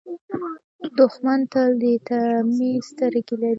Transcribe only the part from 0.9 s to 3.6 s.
دښمن تل د طمعې سترګې لري